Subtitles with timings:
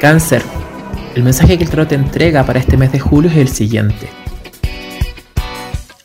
[0.00, 0.42] Cáncer,
[1.16, 4.08] el mensaje que el tarot te entrega para este mes de julio es el siguiente.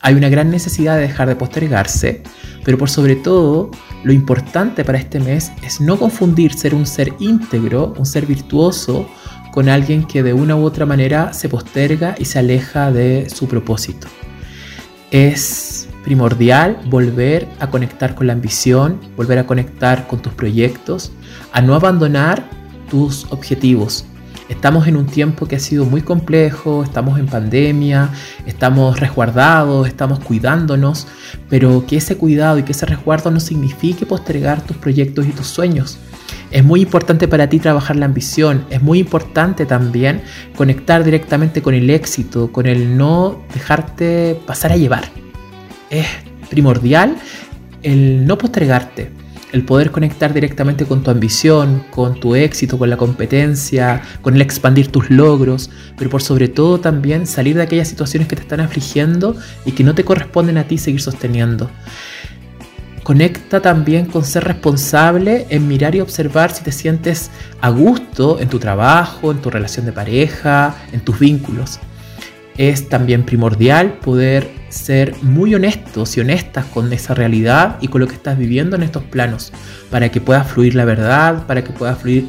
[0.01, 2.24] Hay una gran necesidad de dejar de postergarse,
[2.65, 3.69] pero por sobre todo,
[4.03, 9.08] lo importante para este mes es no confundir ser un ser íntegro, un ser virtuoso,
[9.51, 13.47] con alguien que de una u otra manera se posterga y se aleja de su
[13.47, 14.07] propósito.
[15.12, 21.12] Es primordial volver a conectar con la ambición, volver a conectar con tus proyectos,
[21.52, 22.62] a no abandonar
[22.94, 24.06] tus objetivos.
[24.50, 28.12] Estamos en un tiempo que ha sido muy complejo, estamos en pandemia,
[28.46, 31.08] estamos resguardados, estamos cuidándonos,
[31.50, 35.48] pero que ese cuidado y que ese resguardo no signifique postergar tus proyectos y tus
[35.48, 35.98] sueños.
[36.52, 40.22] Es muy importante para ti trabajar la ambición, es muy importante también
[40.55, 45.05] conectar directamente con el éxito, con el no dejarte pasar a llevar.
[45.90, 46.05] Es
[46.52, 47.16] primordial
[47.82, 49.23] el no postergarte,
[49.53, 54.41] el poder conectar directamente con tu ambición, con tu éxito, con la competencia, con el
[54.41, 58.60] expandir tus logros, pero por sobre todo también salir de aquellas situaciones que te están
[58.60, 61.70] afligiendo y que no te corresponden a ti seguir sosteniendo.
[63.04, 67.29] Conecta también con ser responsable en mirar y observar si te sientes
[67.61, 71.79] a gusto en tu trabajo, en tu relación de pareja, en tus vínculos.
[72.57, 78.07] Es también primordial poder ser muy honestos y honestas con esa realidad y con lo
[78.07, 79.51] que estás viviendo en estos planos,
[79.89, 82.27] para que pueda fluir la verdad, para que pueda fluir,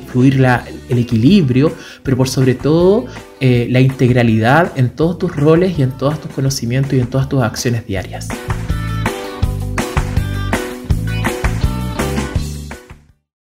[0.88, 1.72] el equilibrio,
[2.02, 3.06] pero por sobre todo
[3.40, 7.28] eh, la integralidad en todos tus roles y en todos tus conocimientos y en todas
[7.28, 8.28] tus acciones diarias.